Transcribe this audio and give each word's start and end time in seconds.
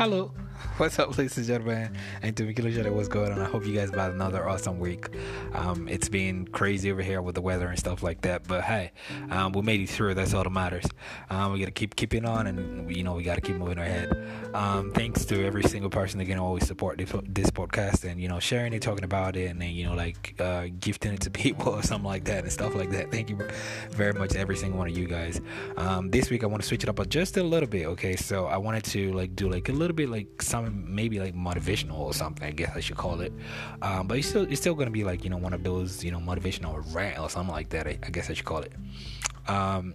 Hello. 0.00 0.32
What's 0.78 0.98
up, 0.98 1.18
ladies 1.18 1.36
and 1.36 1.46
gentlemen? 1.46 1.94
And 2.22 2.34
to 2.38 2.44
Mikilo 2.44 2.72
Shada, 2.72 2.90
what's 2.90 3.06
going 3.06 3.32
on? 3.32 3.38
I 3.38 3.44
hope 3.44 3.66
you 3.66 3.74
guys 3.74 3.90
had 3.90 4.12
another 4.12 4.48
awesome 4.48 4.78
week. 4.78 5.08
Um, 5.52 5.88
it's 5.88 6.08
been 6.08 6.46
crazy 6.46 6.90
over 6.90 7.02
here 7.02 7.20
with 7.22 7.34
the 7.34 7.40
weather 7.40 7.66
and 7.68 7.78
stuff 7.78 8.02
like 8.02 8.22
that, 8.22 8.46
but 8.46 8.62
hey, 8.62 8.92
um, 9.30 9.52
we 9.52 9.62
made 9.62 9.80
it 9.80 9.88
through. 9.88 10.14
That's 10.14 10.34
all 10.34 10.44
that 10.44 10.50
matters. 10.50 10.86
Um, 11.28 11.52
we 11.52 11.60
gotta 11.60 11.70
keep 11.70 11.96
keeping 11.96 12.24
on, 12.24 12.46
and 12.46 12.94
you 12.94 13.02
know 13.02 13.14
we 13.14 13.22
gotta 13.22 13.40
keep 13.40 13.56
moving 13.56 13.78
ahead. 13.78 14.16
Um, 14.54 14.90
thanks 14.92 15.24
to 15.26 15.44
every 15.44 15.62
single 15.64 15.90
person 15.90 16.18
that 16.18 16.26
can 16.26 16.38
always 16.38 16.66
support 16.66 16.98
this, 16.98 17.12
this, 17.28 17.50
podcast 17.50 18.08
and 18.08 18.20
you 18.20 18.28
know 18.28 18.38
sharing 18.38 18.72
it, 18.72 18.82
talking 18.82 19.04
about 19.04 19.36
it, 19.36 19.50
and 19.50 19.60
then 19.60 19.70
you 19.70 19.84
know 19.84 19.94
like 19.94 20.34
uh, 20.38 20.66
gifting 20.78 21.14
it 21.14 21.20
to 21.22 21.30
people 21.40 21.74
or 21.74 21.82
something 21.82 22.08
like 22.08 22.24
that 22.24 22.44
and 22.44 22.52
stuff 22.52 22.74
like 22.74 22.90
that. 22.90 23.10
Thank 23.10 23.30
you 23.30 23.38
very 23.90 24.12
much, 24.12 24.34
every 24.34 24.56
single 24.56 24.78
one 24.78 24.88
of 24.88 24.96
you 24.96 25.06
guys. 25.06 25.40
Um, 25.76 26.10
this 26.10 26.30
week 26.30 26.44
I 26.44 26.46
want 26.46 26.62
to 26.62 26.68
switch 26.68 26.84
it 26.84 26.88
up 26.88 27.00
just 27.08 27.36
a 27.36 27.42
little 27.42 27.68
bit. 27.68 27.86
Okay, 27.86 28.16
so 28.16 28.46
I 28.46 28.56
wanted 28.56 28.84
to 28.84 29.12
like 29.12 29.34
do 29.34 29.48
like 29.48 29.68
a 29.68 29.72
little 29.72 29.96
bit 29.96 30.08
like 30.08 30.42
some 30.42 30.94
maybe 30.94 31.18
like 31.18 31.34
motivational 31.34 31.98
or 31.98 32.14
something. 32.14 32.46
I 32.46 32.52
guess 32.52 32.76
I 32.76 32.80
should 32.80 32.96
call 32.96 33.20
it. 33.20 33.32
Um, 33.82 34.06
but 34.06 34.18
it's 34.18 34.28
still 34.28 34.44
it's 34.44 34.60
still 34.60 34.74
gonna 34.74 34.90
be 34.90 35.04
like 35.04 35.24
you 35.24 35.30
know 35.30 35.39
one 35.40 35.52
of 35.52 35.62
those 35.62 36.04
you 36.04 36.10
know 36.10 36.18
motivational 36.18 36.82
rant 36.94 37.18
or 37.18 37.28
something 37.30 37.54
like 37.54 37.70
that. 37.70 37.86
I, 37.86 37.98
I 38.02 38.10
guess 38.10 38.30
I 38.30 38.34
should 38.34 38.44
call 38.44 38.60
it. 38.60 38.72
Um, 39.48 39.94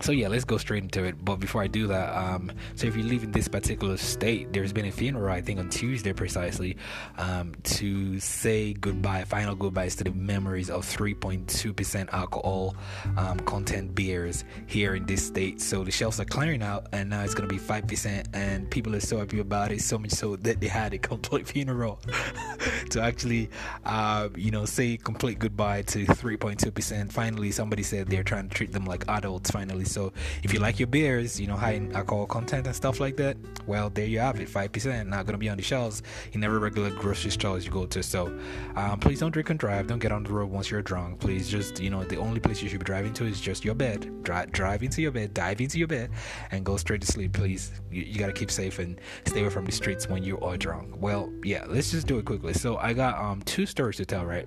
so 0.00 0.12
yeah, 0.12 0.28
let's 0.28 0.44
go 0.44 0.56
straight 0.56 0.84
into 0.84 1.04
it. 1.04 1.22
But 1.24 1.36
before 1.36 1.62
I 1.62 1.66
do 1.66 1.86
that, 1.88 2.16
um, 2.16 2.52
so 2.74 2.86
if 2.86 2.96
you 2.96 3.02
live 3.02 3.24
in 3.24 3.32
this 3.32 3.48
particular 3.48 3.96
state, 3.96 4.52
there's 4.52 4.72
been 4.72 4.86
a 4.86 4.92
funeral, 4.92 5.32
I 5.32 5.40
think 5.40 5.58
on 5.58 5.68
Tuesday 5.68 6.12
precisely, 6.12 6.76
um, 7.18 7.54
to 7.64 8.18
say 8.20 8.72
goodbye, 8.72 9.24
final 9.24 9.54
goodbyes 9.54 9.96
to 9.96 10.04
the 10.04 10.12
memories 10.12 10.70
of 10.70 10.84
3.2% 10.86 12.08
alcohol 12.12 12.76
um, 13.16 13.40
content 13.40 13.94
beers 13.94 14.44
here 14.66 14.94
in 14.94 15.06
this 15.06 15.26
state. 15.26 15.60
So 15.60 15.84
the 15.84 15.90
shelves 15.90 16.20
are 16.20 16.24
clearing 16.24 16.62
out, 16.62 16.86
and 16.92 17.10
now 17.10 17.22
it's 17.22 17.34
gonna 17.34 17.48
be 17.48 17.58
5%, 17.58 18.26
and 18.32 18.70
people 18.70 18.94
are 18.94 19.00
so 19.00 19.18
happy 19.18 19.40
about 19.40 19.72
it, 19.72 19.82
so 19.82 19.98
much 19.98 20.12
so 20.12 20.36
that 20.36 20.60
they 20.60 20.68
had 20.68 20.94
a 20.94 20.98
complete 21.10 21.48
funeral 21.48 22.00
to 22.90 23.02
actually, 23.02 23.50
uh, 23.84 24.28
you 24.36 24.50
know, 24.50 24.64
say 24.64 24.96
complete 24.96 25.38
goodbye 25.38 25.82
to 25.82 26.06
3.2%. 26.06 27.10
Finally, 27.12 27.50
somebody 27.50 27.82
said 27.82 28.08
they're 28.08 28.22
trying 28.22 28.48
to 28.48 28.54
treat 28.54 28.72
them 28.72 28.84
like 28.84 29.06
adults. 29.08 29.50
Finally 29.50 29.79
so 29.84 30.12
if 30.42 30.52
you 30.52 30.60
like 30.60 30.78
your 30.78 30.86
beers, 30.86 31.40
you 31.40 31.46
know, 31.46 31.56
high 31.56 31.72
in 31.72 31.92
alcohol 31.94 32.26
content 32.26 32.66
and 32.66 32.74
stuff 32.74 33.00
like 33.00 33.16
that, 33.16 33.36
well, 33.66 33.90
there 33.90 34.06
you 34.06 34.18
have 34.18 34.40
it. 34.40 34.48
5% 34.48 35.06
not 35.06 35.26
going 35.26 35.34
to 35.34 35.38
be 35.38 35.48
on 35.48 35.56
the 35.56 35.62
shelves 35.62 36.02
in 36.32 36.42
every 36.42 36.58
regular 36.58 36.90
grocery 36.90 37.30
store 37.30 37.58
you 37.58 37.70
go 37.70 37.86
to. 37.86 38.02
So 38.02 38.38
um, 38.76 38.98
please 39.00 39.20
don't 39.20 39.30
drink 39.30 39.50
and 39.50 39.58
drive. 39.58 39.86
Don't 39.86 39.98
get 39.98 40.12
on 40.12 40.24
the 40.24 40.32
road 40.32 40.50
once 40.50 40.70
you're 40.70 40.82
drunk. 40.82 41.20
Please 41.20 41.48
just, 41.48 41.80
you 41.80 41.90
know, 41.90 42.04
the 42.04 42.16
only 42.16 42.40
place 42.40 42.62
you 42.62 42.68
should 42.68 42.80
be 42.80 42.84
driving 42.84 43.12
to 43.14 43.24
is 43.24 43.40
just 43.40 43.64
your 43.64 43.74
bed. 43.74 44.22
Drive, 44.22 44.52
drive 44.52 44.82
into 44.82 45.02
your 45.02 45.12
bed, 45.12 45.34
dive 45.34 45.60
into 45.60 45.78
your 45.78 45.88
bed, 45.88 46.10
and 46.50 46.64
go 46.64 46.76
straight 46.76 47.00
to 47.02 47.06
sleep, 47.06 47.32
please. 47.32 47.72
You, 47.90 48.02
you 48.02 48.18
got 48.18 48.26
to 48.26 48.32
keep 48.32 48.50
safe 48.50 48.78
and 48.78 49.00
stay 49.24 49.40
away 49.40 49.50
from 49.50 49.64
the 49.64 49.72
streets 49.72 50.08
when 50.08 50.22
you 50.22 50.38
are 50.40 50.56
drunk. 50.56 50.94
Well, 51.00 51.32
yeah, 51.44 51.64
let's 51.68 51.90
just 51.90 52.06
do 52.06 52.18
it 52.18 52.24
quickly. 52.24 52.54
So 52.54 52.76
I 52.76 52.92
got 52.92 53.18
um, 53.18 53.42
two 53.42 53.66
stories 53.66 53.96
to 53.96 54.06
tell, 54.06 54.24
right? 54.24 54.46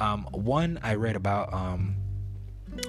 Um, 0.00 0.24
one 0.32 0.78
I 0.82 0.94
read 0.94 1.16
about. 1.16 1.52
Um, 1.52 1.96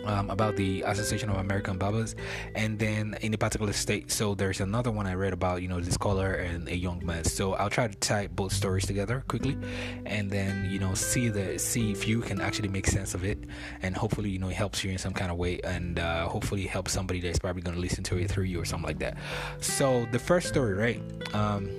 um, 0.06 0.30
about 0.30 0.56
the 0.56 0.82
Association 0.84 1.30
of 1.30 1.38
American 1.38 1.78
Barbers, 1.78 2.16
and 2.56 2.80
then 2.80 3.18
in 3.22 3.34
a 3.34 3.38
particular 3.38 3.74
state. 3.74 4.12
So 4.12 4.36
there's 4.36 4.62
another 4.62 4.92
one 4.92 5.08
I 5.08 5.14
read 5.14 5.34
about, 5.34 5.62
you 5.62 5.68
know, 5.68 5.80
this 5.80 5.98
color 5.98 6.34
and 6.34 6.68
a 6.68 6.76
young 6.76 7.06
man. 7.06 7.24
So 7.24 7.54
I'll 7.54 7.70
try 7.70 7.88
to 7.88 7.96
tie 7.96 8.28
both 8.28 8.54
stories 8.54 8.86
together 8.86 9.24
quickly, 9.28 9.58
and 10.06 10.30
then 10.30 10.68
you 10.70 10.80
know 10.80 10.94
see 10.94 11.30
the 11.30 11.60
see 11.60 11.92
if 11.92 12.08
you 12.08 12.22
can 12.22 12.42
actually 12.42 12.70
make 12.70 12.88
sense 12.88 13.14
of 13.14 13.24
it, 13.24 13.38
and 13.82 13.96
hopefully 13.96 14.30
you 14.30 14.40
know 14.40 14.50
it 14.50 14.56
helps 14.56 14.84
you 14.84 14.92
in 14.92 14.98
some 14.98 15.14
kind 15.14 15.32
of 15.32 15.38
way, 15.38 15.60
and 15.64 16.00
uh, 16.00 16.28
hopefully 16.28 16.66
help 16.66 16.90
somebody 16.90 17.20
that's 17.20 17.40
probably 17.40 17.62
going 17.62 17.76
to 17.76 17.82
listen 17.82 18.04
to 18.06 18.18
it 18.18 18.30
through 18.30 18.46
you 18.46 18.62
or 18.62 18.66
something 18.66 18.88
like 18.88 19.00
that. 19.00 19.18
So 19.60 20.06
the 20.12 20.20
first 20.20 20.48
story, 20.48 20.74
right? 20.74 21.02
Um, 21.34 21.70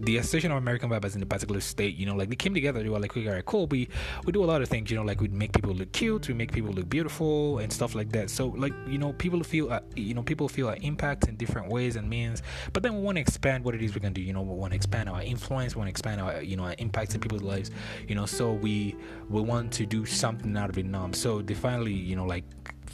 the 0.00 0.18
Association 0.18 0.52
of 0.52 0.58
American 0.58 0.88
Barbers 0.88 1.16
in 1.16 1.22
a 1.22 1.26
particular 1.26 1.60
state, 1.60 1.96
you 1.96 2.06
know, 2.06 2.14
like 2.14 2.28
they 2.28 2.36
came 2.36 2.54
together. 2.54 2.82
They 2.82 2.88
were 2.88 2.98
like, 2.98 3.16
"Okay, 3.16 3.26
all 3.28 3.34
right, 3.34 3.44
cool. 3.44 3.66
We 3.66 3.88
we 4.24 4.32
do 4.32 4.44
a 4.44 4.46
lot 4.46 4.62
of 4.62 4.68
things, 4.68 4.90
you 4.90 4.96
know, 4.96 5.02
like 5.02 5.20
we 5.20 5.28
make 5.28 5.52
people 5.52 5.72
look 5.72 5.92
cute, 5.92 6.28
we 6.28 6.34
make 6.34 6.52
people 6.52 6.72
look 6.72 6.88
beautiful, 6.88 7.58
and 7.58 7.72
stuff 7.72 7.94
like 7.94 8.10
that. 8.12 8.30
So, 8.30 8.48
like, 8.48 8.72
you 8.86 8.98
know, 8.98 9.12
people 9.14 9.42
feel, 9.42 9.72
uh, 9.72 9.80
you 9.94 10.14
know, 10.14 10.22
people 10.22 10.48
feel 10.48 10.68
our 10.68 10.76
impact 10.82 11.28
in 11.28 11.36
different 11.36 11.68
ways 11.68 11.96
and 11.96 12.08
means. 12.08 12.42
But 12.72 12.82
then 12.82 12.94
we 12.94 13.00
want 13.00 13.16
to 13.16 13.20
expand 13.22 13.64
what 13.64 13.74
it 13.74 13.82
is 13.82 13.94
we're 13.94 14.00
gonna 14.00 14.14
do. 14.14 14.22
You 14.22 14.32
know, 14.32 14.42
we 14.42 14.54
want 14.54 14.72
to 14.72 14.76
expand 14.76 15.08
our 15.08 15.22
influence, 15.22 15.74
we 15.74 15.80
want 15.80 15.88
to 15.88 15.90
expand 15.90 16.20
our, 16.20 16.42
you 16.42 16.56
know, 16.56 16.64
our 16.64 16.74
impact 16.78 17.14
in 17.14 17.20
people's 17.20 17.42
lives. 17.42 17.70
You 18.08 18.14
know, 18.14 18.26
so 18.26 18.52
we 18.52 18.96
we 19.28 19.40
want 19.40 19.72
to 19.72 19.86
do 19.86 20.04
something 20.06 20.56
out 20.56 20.70
of 20.70 20.84
norm. 20.84 21.12
So 21.12 21.42
they 21.42 21.54
finally, 21.54 21.92
you 21.92 22.16
know, 22.16 22.26
like 22.26 22.44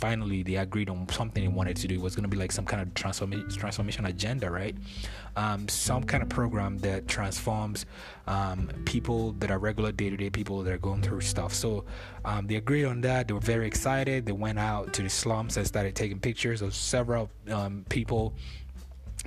finally 0.02 0.42
they 0.42 0.56
agreed 0.56 0.90
on 0.90 1.08
something 1.10 1.44
they 1.44 1.48
wanted 1.48 1.76
to 1.76 1.86
do. 1.86 1.94
It 1.94 2.00
was 2.00 2.16
going 2.16 2.24
to 2.24 2.28
be 2.28 2.36
like 2.36 2.50
some 2.50 2.64
kind 2.64 2.82
of 2.82 2.92
transformation 2.92 3.48
transformation 3.50 4.04
agenda, 4.06 4.50
right? 4.50 4.74
Um, 5.36 5.68
some 5.68 6.02
kind 6.02 6.24
of 6.24 6.28
program 6.28 6.78
that 6.78 7.06
transforms 7.06 7.86
um, 8.26 8.68
people 8.84 9.32
that 9.38 9.52
are 9.52 9.60
regular 9.60 9.92
day 9.92 10.10
to 10.10 10.16
day 10.16 10.28
people 10.28 10.64
that 10.64 10.72
are 10.72 10.84
going 10.90 11.02
through 11.02 11.20
stuff. 11.20 11.54
So 11.54 11.84
um, 12.24 12.48
they 12.48 12.56
agreed 12.56 12.86
on 12.86 13.00
that. 13.02 13.28
They 13.28 13.34
were 13.34 13.48
very 13.54 13.68
excited. 13.68 14.26
They 14.26 14.32
went 14.46 14.58
out 14.58 14.92
to 14.94 15.02
the 15.02 15.08
slums 15.08 15.56
and 15.56 15.64
started 15.64 15.94
taking 15.94 16.18
pictures 16.18 16.62
of 16.62 16.74
several 16.74 17.30
um, 17.48 17.84
people 17.88 18.34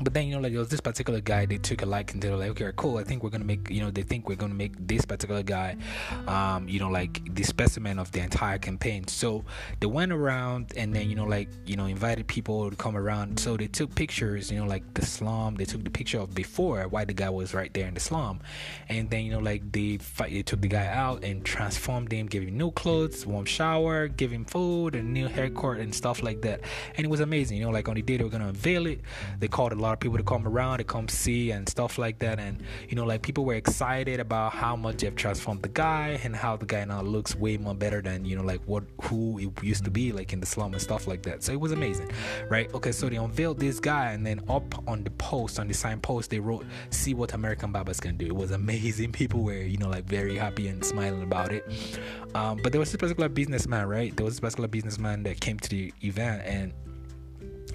but 0.02 0.14
then 0.14 0.28
you 0.28 0.36
know 0.36 0.42
like 0.42 0.52
there 0.52 0.60
was 0.60 0.70
this 0.70 0.82
particular 0.82 1.22
guy 1.22 1.46
they 1.46 1.58
took 1.58 1.82
a 1.82 1.86
liking 1.86 2.20
to 2.20 2.36
like 2.36 2.50
okay 2.50 2.72
cool 2.76 2.98
i 2.98 3.04
think 3.04 3.24
we're 3.24 3.30
gonna 3.30 3.46
make 3.46 3.70
you 3.70 3.82
know 3.82 3.90
they 3.90 4.02
think 4.04 4.28
we're 4.28 4.36
gonna 4.36 4.54
make 4.54 4.74
this 4.88 5.06
particular 5.06 5.42
guy 5.42 5.76
um 6.28 6.68
you 6.68 6.80
know 6.80 6.90
like 6.90 7.34
the 7.34 7.44
specimen 7.44 8.00
of 8.00 8.12
the 8.12 8.20
entire 8.20 8.58
campaign. 8.58 9.08
So 9.08 9.44
they 9.80 9.88
went 9.88 10.12
around 10.12 10.74
and 10.78 10.94
then 10.96 11.10
you 11.10 11.16
know 11.16 11.26
like 11.26 11.50
you 11.66 11.76
know 11.76 11.86
invited 11.86 12.28
people 12.28 12.70
to 12.70 12.76
come 12.76 12.98
around. 12.98 13.40
So 13.40 13.58
they 13.58 13.68
took 13.68 13.94
pictures 13.96 14.52
you 14.52 14.60
know 14.60 14.66
like 14.66 14.84
the 14.94 15.06
slum 15.06 15.56
they 15.56 15.66
took 15.66 15.84
the 15.84 15.90
picture 15.90 16.20
of 16.20 16.34
before 16.34 16.88
why 16.88 17.06
the 17.06 17.14
guy 17.14 17.30
was 17.30 17.54
right 17.54 17.74
there 17.74 17.88
in 17.88 17.94
the 17.94 18.00
slum. 18.00 18.40
And 18.90 19.10
then 19.10 19.26
you 19.26 19.32
know 19.32 19.40
like 19.40 19.72
they 19.72 19.98
fight 19.98 20.32
they 20.32 20.44
took 20.44 20.62
the 20.62 20.68
guy 20.68 20.88
out 20.88 21.24
and 21.24 21.44
transformed 21.46 22.12
him 22.12 22.28
gave 22.28 22.44
him 22.44 22.58
new 22.58 22.72
clothes 22.72 23.26
warm 23.26 23.46
shower 23.46 24.08
give 24.08 24.32
him 24.32 24.46
food 24.46 24.96
and 24.96 25.14
new 25.14 25.28
haircut 25.28 25.78
and 25.78 25.94
stuff 25.94 26.24
like 26.24 26.42
that. 26.42 26.62
And 26.96 27.06
it 27.06 27.10
was 27.10 27.20
amazing 27.20 27.58
you 27.58 27.64
know 27.64 27.72
like 27.72 27.88
on 27.88 27.96
the 27.96 28.02
day 28.02 28.18
they 28.18 28.24
were 28.24 28.30
gonna 28.30 28.48
unveil 28.48 28.86
it 28.88 29.02
they 29.40 29.48
called 29.48 29.74
a 29.74 29.76
lot 29.86 29.94
of 29.94 30.00
people 30.00 30.18
to 30.18 30.24
come 30.24 30.48
around 30.48 30.80
to 30.80 30.84
come 30.84 31.08
see 31.08 31.52
and 31.52 31.68
stuff 31.68 31.98
like 31.98 32.20
that. 32.20 32.40
And 32.40 32.62
you 32.90 32.96
know 32.96 33.06
like 33.06 33.22
people 33.22 33.46
were 33.46 33.56
excited 33.56 34.20
about 34.20 34.54
how 34.54 34.76
much 34.76 34.98
they've 34.98 35.16
transformed 35.16 35.62
the 35.62 35.70
guy 35.70 36.20
and 36.24 36.36
how 36.36 36.58
the 36.58 36.66
guy 36.66 36.84
now 36.86 37.02
looks 37.02 37.36
way 37.36 37.58
more 37.58 37.76
better 37.76 38.02
than 38.02 38.26
you 38.26 38.36
know 38.36 38.44
like 38.44 38.62
what 38.66 38.84
who 39.04 39.40
it 39.40 39.64
used 39.64 39.86
to 39.86 39.92
be 39.92 40.12
like 40.12 40.34
in 40.34 40.40
the 40.40 40.46
slum 40.46 40.74
and 40.74 40.82
stuff 40.82 41.08
like 41.08 41.24
that. 41.24 41.44
So 41.44 41.52
it 41.54 41.60
was 41.60 41.72
amazing 41.72 42.10
right? 42.50 42.74
Okay 42.74 42.92
so 42.92 43.10
they 43.10 43.18
unveiled 43.18 43.60
this 43.60 43.80
guy 43.80 44.12
and 44.12 44.26
then 44.26 44.42
up 44.50 44.88
on 44.88 45.04
the 45.04 45.12
post 45.12 45.60
on 45.60 45.68
the 45.68 45.74
sign 45.74 46.00
post 46.00 46.30
they 46.30 46.40
wrote 46.40 46.66
see 46.90 47.14
what 47.14 47.34
american 47.34 47.72
barbers 47.72 48.00
can 48.00 48.18
do. 48.18 48.26
It 48.26 48.36
was 48.36 48.52
amazing. 48.52 49.12
People 49.26 49.42
were 49.44 49.62
you 49.62 49.78
know 49.78 49.90
like 49.90 50.06
very 50.06 50.38
happy 50.38 50.68
and 50.68 50.84
smiling 50.84 51.24
about 51.24 51.52
it. 51.52 51.66
Um, 52.34 52.60
but 52.62 52.72
there 52.72 52.80
was 52.80 52.92
this 52.92 53.00
particular 53.00 53.30
businessman 53.30 53.88
right? 53.88 54.16
There 54.16 54.26
was 54.26 54.36
this 54.36 54.40
particular 54.40 54.68
businessman 54.68 55.24
that 55.24 55.40
came 55.40 55.60
to 55.60 55.70
the 55.70 55.94
event 56.04 56.44
and 56.46 56.74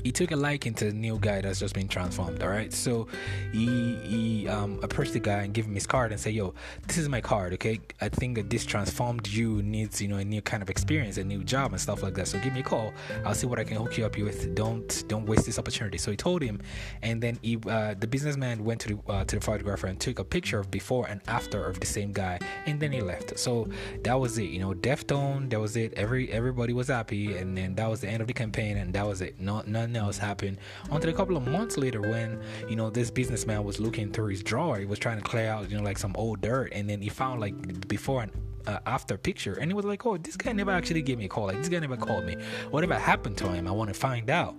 he 0.03 0.13
took 0.13 0.31
a 0.31 0.37
liking 0.37 0.75
to 0.75 0.87
the 0.87 0.93
new 0.93 1.19
guy 1.19 1.41
that's 1.41 1.61
just 1.61 1.75
been 1.75 1.89
transformed. 1.89 2.43
All 2.43 2.49
right, 2.49 2.73
so 2.73 3.07
he 3.53 3.97
he 4.03 4.49
um, 4.49 4.81
approached 4.83 5.13
the 5.13 5.21
guy 5.21 5.43
and 5.43 5.55
gave 5.55 5.67
him 5.67 5.75
his 5.75 5.87
card 5.87 6.13
and 6.13 6.21
said, 6.21 6.35
"Yo, 6.35 6.55
this 6.87 6.99
is 6.99 7.09
my 7.09 7.21
card. 7.21 7.53
Okay, 7.55 7.81
I 8.01 8.09
think 8.09 8.37
that 8.37 8.51
this 8.51 8.65
transformed 8.65 9.27
you 9.29 9.63
needs 9.63 10.01
you 10.01 10.09
know 10.09 10.17
a 10.17 10.25
new 10.25 10.43
kind 10.43 10.63
of 10.63 10.71
experience, 10.71 11.17
a 11.19 11.25
new 11.25 11.45
job 11.45 11.73
and 11.73 11.81
stuff 11.81 12.03
like 12.03 12.15
that. 12.15 12.29
So 12.29 12.39
give 12.41 12.53
me 12.53 12.61
a 12.61 12.63
call. 12.63 12.93
I'll 13.25 13.35
see 13.35 13.47
what 13.47 13.59
I 13.59 13.65
can 13.65 13.77
hook 13.77 13.97
you 13.99 14.07
up 14.07 14.17
with. 14.17 14.55
Don't 14.55 15.05
don't 15.09 15.27
waste 15.27 15.47
this 15.47 15.59
opportunity." 15.59 15.99
So 15.99 16.11
he 16.11 16.17
told 16.17 16.43
him, 16.43 16.61
and 17.03 17.23
then 17.23 17.39
he 17.43 17.59
uh, 17.69 17.95
the 17.99 18.07
businessman 18.07 18.65
went 18.65 18.81
to 18.83 18.89
the 18.89 19.13
uh, 19.13 19.25
to 19.25 19.37
the 19.37 19.43
photographer 19.43 19.87
and 19.87 19.99
took 20.01 20.19
a 20.19 20.25
picture 20.25 20.59
of 20.59 20.71
before 20.71 21.07
and 21.09 21.21
after 21.29 21.65
of 21.65 21.81
the 21.81 21.87
same 21.87 22.13
guy, 22.13 22.39
and 22.67 22.81
then 22.81 22.93
he 22.93 23.01
left. 23.01 23.39
So 23.39 23.69
that 24.05 24.19
was 24.19 24.39
it. 24.39 24.51
You 24.51 24.61
know, 24.61 24.73
Deftone. 24.73 25.51
That 25.51 25.61
was 25.61 25.77
it. 25.77 25.95
Every 25.95 26.31
everybody 26.31 26.73
was 26.73 26.89
happy, 26.89 27.37
and 27.37 27.57
then 27.57 27.75
that 27.75 27.89
was 27.89 28.01
the 28.01 28.09
end 28.09 28.21
of 28.21 28.27
the 28.27 28.35
campaign, 28.35 28.77
and 28.77 28.93
that 28.95 29.07
was 29.07 29.21
it. 29.21 29.41
No 29.41 29.63
none 29.67 29.90
nothing 29.91 30.07
else 30.07 30.19
happened. 30.19 30.59
Until 30.91 31.11
a 31.11 31.13
couple 31.13 31.37
of 31.37 31.47
months 31.47 31.77
later 31.77 32.01
when 32.01 32.41
you 32.69 32.77
know 32.77 32.91
this 32.91 33.11
businessman 33.11 33.65
was 33.65 33.81
looking 33.81 34.11
through 34.13 34.29
his 34.29 34.43
drawer. 34.43 34.79
He 34.79 34.87
was 34.87 34.99
trying 34.99 35.19
to 35.19 35.25
clear 35.25 35.51
out 35.51 35.71
you 35.71 35.77
know 35.77 35.83
like 35.83 35.99
some 35.99 36.15
old 36.17 36.41
dirt. 36.41 36.73
And 36.73 36.89
then 36.89 37.01
he 37.01 37.09
found 37.09 37.41
like 37.41 37.89
before 37.89 38.23
and 38.23 38.33
uh, 38.67 38.79
after 38.87 39.17
picture 39.17 39.55
and 39.55 39.71
he 39.71 39.75
was 39.75 39.85
like 39.85 40.05
oh 40.07 40.17
this 40.17 40.37
guy 40.37 40.53
never 40.53 40.71
actually 40.71 41.03
gave 41.03 41.19
me 41.19 41.25
a 41.25 41.29
call 41.29 41.47
like 41.47 41.57
this 41.57 41.69
guy 41.69 41.79
never 41.79 41.97
called 41.97 42.25
me 42.25 42.37
whatever 42.71 42.95
happened 42.95 43.37
to 43.37 43.49
him 43.49 43.67
i 43.67 43.71
want 43.71 43.89
to 43.89 43.95
find 43.95 44.31
out 44.31 44.55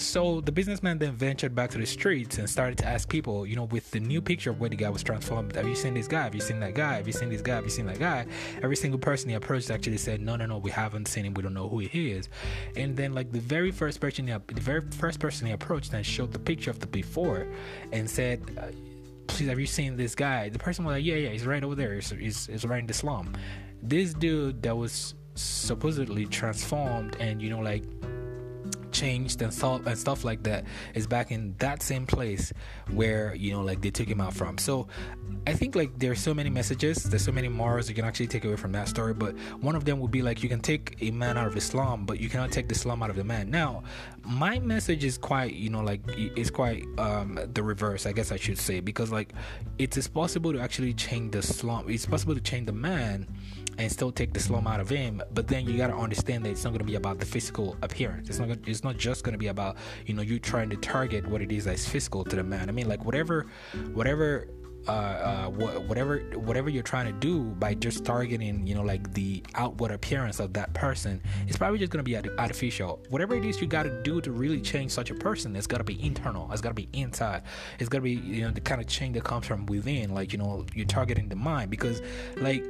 so 0.00 0.40
the 0.40 0.50
businessman 0.50 0.98
then 0.98 1.12
ventured 1.12 1.54
back 1.54 1.70
to 1.70 1.78
the 1.78 1.86
streets 1.86 2.38
and 2.38 2.48
started 2.48 2.78
to 2.78 2.86
ask 2.86 3.06
people, 3.06 3.46
you 3.46 3.54
know, 3.54 3.64
with 3.64 3.90
the 3.90 4.00
new 4.00 4.22
picture 4.22 4.48
of 4.48 4.58
where 4.58 4.70
the 4.70 4.76
guy 4.76 4.88
was 4.88 5.02
transformed, 5.02 5.54
have 5.54 5.68
you 5.68 5.74
seen 5.74 5.92
this 5.92 6.08
guy? 6.08 6.22
Have 6.22 6.34
you 6.34 6.40
seen 6.40 6.58
that 6.60 6.72
guy? 6.74 6.94
Have 6.94 7.06
you 7.06 7.12
seen 7.12 7.28
this 7.28 7.42
guy? 7.42 7.56
Have 7.56 7.64
you 7.64 7.70
seen 7.70 7.86
that 7.86 7.98
guy? 7.98 8.26
Every 8.62 8.76
single 8.76 8.98
person 8.98 9.28
he 9.28 9.34
approached 9.34 9.70
actually 9.70 9.98
said, 9.98 10.22
no, 10.22 10.36
no, 10.36 10.46
no, 10.46 10.56
we 10.56 10.70
haven't 10.70 11.06
seen 11.06 11.26
him. 11.26 11.34
We 11.34 11.42
don't 11.42 11.52
know 11.52 11.68
who 11.68 11.80
he 11.80 12.12
is. 12.12 12.30
And 12.76 12.96
then 12.96 13.12
like 13.12 13.30
the 13.30 13.40
very 13.40 13.70
first 13.70 14.00
person, 14.00 14.26
he, 14.26 14.32
the 14.32 14.60
very 14.60 14.80
first 14.80 15.20
person 15.20 15.46
he 15.46 15.52
approached 15.52 15.92
and 15.92 16.04
showed 16.04 16.32
the 16.32 16.38
picture 16.38 16.70
of 16.70 16.80
the 16.80 16.86
before 16.86 17.46
and 17.92 18.08
said, 18.08 18.40
uh, 18.58 18.68
please, 19.30 19.48
have 19.48 19.58
you 19.58 19.66
seen 19.66 19.96
this 19.96 20.14
guy? 20.14 20.48
The 20.48 20.58
person 20.58 20.84
was 20.84 20.94
like, 20.94 21.04
yeah, 21.04 21.16
yeah, 21.16 21.30
he's 21.30 21.46
right 21.46 21.62
over 21.62 21.74
there. 21.74 21.94
He's, 21.94 22.10
he's, 22.10 22.46
he's 22.46 22.64
right 22.64 22.80
in 22.80 22.86
the 22.86 22.94
slum. 22.94 23.34
This 23.82 24.12
dude 24.14 24.62
that 24.62 24.76
was 24.76 25.14
supposedly 25.34 26.26
transformed 26.26 27.16
and, 27.20 27.40
you 27.40 27.50
know, 27.50 27.60
like 27.60 27.84
changed 28.92 29.42
and 29.42 29.52
stuff 29.52 29.86
and 29.86 29.98
stuff 29.98 30.24
like 30.24 30.42
that 30.44 30.64
is 30.94 31.06
back 31.06 31.30
in 31.30 31.54
that 31.58 31.82
same 31.82 32.06
place 32.06 32.52
where 32.90 33.34
you 33.34 33.52
know 33.52 33.62
like 33.62 33.80
they 33.80 33.90
took 33.90 34.08
him 34.08 34.20
out 34.20 34.34
from. 34.34 34.58
So 34.58 34.88
I 35.46 35.54
think 35.54 35.74
like 35.74 35.98
there's 35.98 36.20
so 36.20 36.34
many 36.34 36.50
messages, 36.50 37.04
there's 37.04 37.24
so 37.24 37.32
many 37.32 37.48
morals 37.48 37.88
you 37.88 37.94
can 37.94 38.04
actually 38.04 38.26
take 38.26 38.44
away 38.44 38.56
from 38.56 38.72
that 38.72 38.88
story. 38.88 39.14
But 39.14 39.36
one 39.60 39.74
of 39.74 39.84
them 39.84 40.00
would 40.00 40.10
be 40.10 40.22
like 40.22 40.42
you 40.42 40.48
can 40.48 40.60
take 40.60 40.96
a 41.00 41.10
man 41.10 41.38
out 41.38 41.46
of 41.46 41.56
Islam, 41.56 42.04
but 42.04 42.20
you 42.20 42.28
cannot 42.28 42.52
take 42.52 42.68
the 42.68 42.74
Islam 42.74 43.02
out 43.02 43.10
of 43.10 43.16
the 43.16 43.24
man. 43.24 43.50
Now, 43.50 43.82
my 44.24 44.58
message 44.58 45.04
is 45.04 45.18
quite 45.18 45.54
you 45.54 45.70
know 45.70 45.82
like 45.82 46.00
it's 46.16 46.50
quite 46.50 46.84
um 46.98 47.38
the 47.54 47.62
reverse, 47.62 48.06
I 48.06 48.12
guess 48.12 48.32
I 48.32 48.36
should 48.36 48.58
say, 48.58 48.80
because 48.80 49.10
like 49.10 49.32
it 49.78 49.96
is 49.96 50.08
possible 50.08 50.52
to 50.52 50.60
actually 50.60 50.94
change 50.94 51.32
the 51.32 51.38
Islam. 51.38 51.88
It's 51.88 52.06
possible 52.06 52.34
to 52.34 52.40
change 52.40 52.66
the 52.66 52.72
man 52.72 53.26
and 53.80 53.90
still 53.90 54.12
take 54.12 54.32
the 54.32 54.40
slum 54.40 54.66
out 54.66 54.80
of 54.80 54.88
him. 54.88 55.22
But 55.32 55.48
then 55.48 55.66
you 55.66 55.76
gotta 55.76 55.96
understand 55.96 56.44
that 56.44 56.50
it's 56.50 56.64
not 56.64 56.72
gonna 56.72 56.84
be 56.84 56.96
about 56.96 57.18
the 57.18 57.26
physical 57.26 57.76
appearance. 57.82 58.28
It's 58.28 58.38
not. 58.38 58.48
Gonna, 58.48 58.60
it's 58.66 58.84
not 58.84 58.96
just 58.98 59.24
gonna 59.24 59.38
be 59.38 59.48
about 59.48 59.76
you 60.06 60.14
know 60.14 60.22
you 60.22 60.38
trying 60.38 60.70
to 60.70 60.76
target 60.76 61.26
what 61.26 61.40
it 61.40 61.50
is 61.50 61.64
that's 61.64 61.88
physical 61.88 62.24
to 62.24 62.36
the 62.36 62.44
man. 62.44 62.68
I 62.68 62.72
mean, 62.72 62.88
like 62.88 63.04
whatever, 63.04 63.46
whatever 63.94 64.48
uh, 64.88 64.92
uh, 64.92 65.46
whatever 65.50 66.20
whatever 66.36 66.70
you're 66.70 66.82
trying 66.82 67.04
to 67.04 67.12
do 67.12 67.42
by 67.42 67.74
just 67.74 68.02
targeting 68.04 68.66
you 68.66 68.74
know 68.74 68.82
like 68.82 69.12
the 69.12 69.42
outward 69.54 69.90
appearance 69.90 70.40
of 70.40 70.54
that 70.54 70.72
person 70.72 71.20
it's 71.46 71.58
probably 71.58 71.78
just 71.78 71.92
going 71.92 72.02
to 72.02 72.08
be 72.08 72.16
artificial 72.38 72.98
whatever 73.10 73.34
it 73.34 73.44
is 73.44 73.60
you 73.60 73.66
got 73.66 73.82
to 73.82 74.02
do 74.02 74.22
to 74.22 74.32
really 74.32 74.58
change 74.58 74.90
such 74.90 75.10
a 75.10 75.14
person 75.14 75.54
it's 75.54 75.66
got 75.66 75.78
to 75.78 75.84
be 75.84 76.02
internal 76.02 76.50
it's 76.50 76.62
got 76.62 76.70
to 76.70 76.74
be 76.74 76.88
inside 76.94 77.42
it's 77.78 77.90
got 77.90 77.98
to 77.98 78.02
be 78.02 78.12
you 78.12 78.40
know 78.40 78.50
the 78.50 78.60
kind 78.60 78.80
of 78.80 78.86
change 78.86 79.14
that 79.14 79.22
comes 79.22 79.46
from 79.46 79.66
within 79.66 80.14
like 80.14 80.32
you 80.32 80.38
know 80.38 80.64
you're 80.74 80.86
targeting 80.86 81.28
the 81.28 81.36
mind 81.36 81.70
because 81.70 82.00
like 82.38 82.64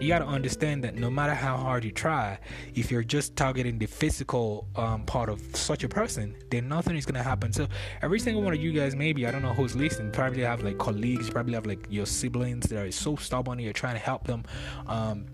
you 0.00 0.08
got 0.08 0.20
to 0.20 0.26
understand 0.26 0.84
that 0.84 0.96
no 0.96 1.10
matter 1.10 1.34
how 1.34 1.56
hard 1.56 1.84
you 1.84 1.92
try, 1.92 2.38
if 2.74 2.90
you're 2.90 3.04
just 3.04 3.36
targeting 3.36 3.78
the 3.78 3.86
physical 3.86 4.66
um, 4.76 5.04
part 5.04 5.28
of 5.28 5.40
such 5.56 5.84
a 5.84 5.88
person, 5.88 6.36
then 6.50 6.68
nothing 6.68 6.96
is 6.96 7.06
going 7.06 7.14
to 7.14 7.22
happen. 7.22 7.52
So, 7.52 7.68
every 8.02 8.18
single 8.18 8.42
one 8.42 8.52
of 8.52 8.60
you 8.60 8.72
guys, 8.72 8.96
maybe, 8.96 9.26
I 9.26 9.30
don't 9.30 9.42
know 9.42 9.54
who's 9.54 9.76
listening, 9.76 10.10
probably 10.12 10.42
have 10.42 10.62
like 10.62 10.78
colleagues, 10.78 11.30
probably 11.30 11.54
have 11.54 11.66
like 11.66 11.86
your 11.90 12.06
siblings 12.06 12.66
that 12.68 12.86
are 12.86 12.90
so 12.92 13.16
stubborn, 13.16 13.58
you're 13.58 13.72
trying 13.72 13.94
to 13.94 14.00
help 14.00 14.26
them. 14.26 14.44
Um, 14.86 15.26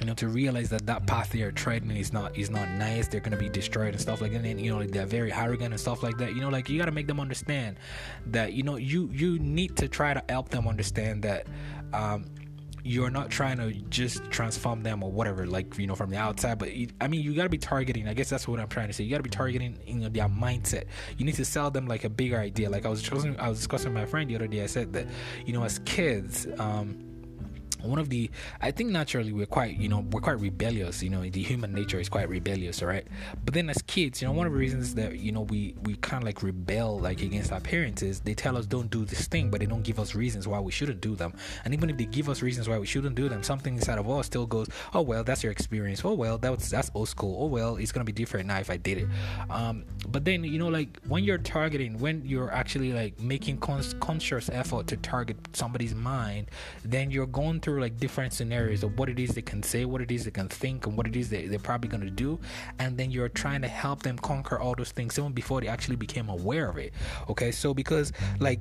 you 0.00 0.06
know, 0.06 0.14
to 0.14 0.26
realize 0.26 0.68
that 0.70 0.84
that 0.86 1.06
path 1.06 1.30
they're 1.30 1.52
treading 1.52 1.92
is 1.92 2.12
not 2.12 2.36
is 2.36 2.50
not 2.50 2.68
nice. 2.70 3.06
They're 3.06 3.20
gonna 3.20 3.36
be 3.36 3.48
destroyed 3.48 3.90
and 3.90 4.00
stuff 4.00 4.20
like 4.20 4.32
that. 4.32 4.44
And 4.44 4.60
you 4.60 4.72
know, 4.72 4.82
they're 4.82 5.06
very 5.06 5.32
arrogant 5.32 5.72
and 5.72 5.80
stuff 5.80 6.02
like 6.02 6.18
that. 6.18 6.34
You 6.34 6.40
know, 6.40 6.48
like 6.48 6.68
you 6.68 6.76
gotta 6.76 6.90
make 6.90 7.06
them 7.06 7.20
understand 7.20 7.78
that 8.26 8.52
you 8.52 8.64
know 8.64 8.74
you 8.76 9.08
you 9.12 9.38
need 9.38 9.76
to 9.76 9.86
try 9.86 10.12
to 10.12 10.22
help 10.28 10.48
them 10.48 10.66
understand 10.66 11.22
that 11.22 11.46
um, 11.92 12.24
you're 12.84 13.10
not 13.10 13.30
trying 13.30 13.56
to 13.58 13.72
just 13.90 14.24
transform 14.30 14.82
them 14.82 15.02
or 15.02 15.10
whatever 15.10 15.46
like 15.46 15.78
you 15.78 15.86
know 15.86 15.94
from 15.94 16.10
the 16.10 16.16
outside 16.16 16.58
but 16.58 16.68
i 17.00 17.06
mean 17.06 17.22
you 17.22 17.34
got 17.34 17.44
to 17.44 17.48
be 17.48 17.58
targeting 17.58 18.08
i 18.08 18.14
guess 18.14 18.28
that's 18.28 18.48
what 18.48 18.58
i'm 18.58 18.68
trying 18.68 18.88
to 18.88 18.92
say 18.92 19.04
you 19.04 19.10
got 19.10 19.18
to 19.18 19.22
be 19.22 19.30
targeting 19.30 19.78
you 19.86 19.94
know 19.94 20.08
their 20.08 20.28
mindset. 20.28 20.84
You 21.16 21.24
need 21.24 21.36
to 21.36 21.44
sell 21.44 21.70
them 21.70 21.86
like 21.86 22.04
a 22.04 22.08
bigger 22.08 22.38
idea. 22.38 22.70
Like 22.70 22.84
i 22.86 22.88
was 22.88 23.00
discussing 23.00 23.38
i 23.38 23.48
was 23.48 23.58
discussing 23.58 23.92
with 23.92 24.02
my 24.02 24.06
friend 24.06 24.28
the 24.28 24.36
other 24.36 24.46
day 24.46 24.62
i 24.62 24.66
said 24.66 24.92
that 24.92 25.06
you 25.46 25.52
know 25.52 25.62
as 25.62 25.78
kids 25.80 26.46
um 26.58 27.11
one 27.82 27.98
of 27.98 28.08
the 28.08 28.30
i 28.60 28.70
think 28.70 28.90
naturally 28.90 29.32
we're 29.32 29.46
quite 29.46 29.76
you 29.76 29.88
know 29.88 30.04
we're 30.10 30.20
quite 30.20 30.40
rebellious 30.40 31.02
you 31.02 31.10
know 31.10 31.22
the 31.28 31.42
human 31.42 31.72
nature 31.72 32.00
is 32.00 32.08
quite 32.08 32.28
rebellious 32.28 32.82
right 32.82 33.06
but 33.44 33.54
then 33.54 33.68
as 33.68 33.82
kids 33.82 34.20
you 34.22 34.28
know 34.28 34.32
one 34.32 34.46
of 34.46 34.52
the 34.52 34.58
reasons 34.58 34.94
that 34.94 35.18
you 35.18 35.32
know 35.32 35.42
we 35.42 35.74
we 35.82 35.94
kind 35.96 36.22
of 36.22 36.26
like 36.26 36.42
rebel 36.42 36.98
like 36.98 37.22
against 37.22 37.52
our 37.52 37.60
parents 37.60 38.02
is 38.02 38.20
they 38.20 38.34
tell 38.34 38.56
us 38.56 38.66
don't 38.66 38.90
do 38.90 39.04
this 39.04 39.26
thing 39.26 39.50
but 39.50 39.60
they 39.60 39.66
don't 39.66 39.82
give 39.82 39.98
us 39.98 40.14
reasons 40.14 40.46
why 40.46 40.60
we 40.60 40.72
shouldn't 40.72 41.00
do 41.00 41.14
them. 41.14 41.32
And 41.64 41.74
even 41.74 41.90
if 41.90 41.96
they 41.96 42.04
give 42.04 42.28
us 42.28 42.42
reasons 42.42 42.68
why 42.68 42.78
we 42.78 42.86
shouldn't 42.86 43.14
do 43.14 43.28
them 43.28 43.42
something 43.42 43.74
inside 43.74 43.98
of 43.98 44.08
us 44.08 44.26
still 44.26 44.46
goes 44.46 44.68
oh 44.94 45.02
well 45.02 45.24
that's 45.24 45.42
your 45.42 45.52
experience. 45.52 46.04
Oh 46.04 46.14
well 46.14 46.38
that's 46.38 46.70
that's 46.70 46.90
old 46.94 47.08
school. 47.08 47.36
Oh 47.42 47.46
well 47.46 47.76
it's 47.76 47.92
gonna 47.92 48.04
be 48.04 48.12
different 48.12 48.46
now 48.46 48.58
if 48.58 48.70
i 48.70 48.76
did 48.76 48.98
it. 48.98 49.08
Um 49.50 49.84
but 50.08 50.24
then 50.24 50.44
you 50.44 50.58
know 50.58 50.68
like 50.68 51.00
when 51.08 51.24
you're 51.24 51.38
targeting 51.38 51.98
when 51.98 52.24
you're 52.24 52.52
actually 52.52 52.92
like 52.92 53.18
making 53.20 53.58
cons- 53.58 53.94
conscious 54.00 54.48
effort 54.50 54.86
to 54.88 54.96
target 54.96 55.36
somebody's 55.52 55.94
mind 55.94 56.50
then 56.84 57.10
you're 57.10 57.26
going 57.26 57.60
through 57.60 57.71
through 57.72 57.80
like 57.80 57.98
different 57.98 58.32
scenarios 58.34 58.82
of 58.82 58.98
what 58.98 59.08
it 59.08 59.18
is 59.18 59.30
they 59.30 59.42
can 59.42 59.62
say, 59.62 59.84
what 59.84 60.02
it 60.02 60.10
is 60.10 60.24
they 60.24 60.30
can 60.30 60.48
think, 60.48 60.86
and 60.86 60.96
what 60.96 61.06
it 61.06 61.16
is 61.16 61.30
they, 61.30 61.46
they're 61.46 61.58
probably 61.58 61.88
going 61.88 62.02
to 62.02 62.10
do. 62.10 62.38
And 62.78 62.98
then 62.98 63.10
you're 63.10 63.30
trying 63.30 63.62
to 63.62 63.68
help 63.68 64.02
them 64.02 64.18
conquer 64.18 64.58
all 64.60 64.74
those 64.74 64.92
things 64.92 65.18
even 65.18 65.32
before 65.32 65.60
they 65.62 65.68
actually 65.68 65.96
became 65.96 66.28
aware 66.28 66.68
of 66.68 66.76
it. 66.76 66.92
Okay, 67.30 67.50
so 67.50 67.72
because 67.72 68.12
like 68.40 68.60